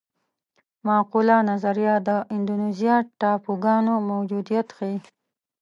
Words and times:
معقوله 0.87 1.35
نظریه 1.49 1.95
د 2.07 2.09
اندونیزیا 2.35 2.95
ټاپوګانو 3.19 3.93
موجودیت 4.11 4.67
ښيي. 4.77 4.97